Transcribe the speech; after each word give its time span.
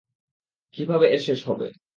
কীভাবে 0.73 1.05
এর 1.07 1.21
শেষ 1.27 1.39
হবে? 1.49 1.67